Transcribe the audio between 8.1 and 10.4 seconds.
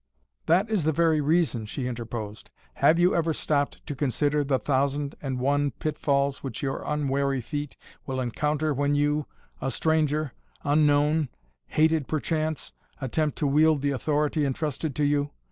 encounter when you a stranger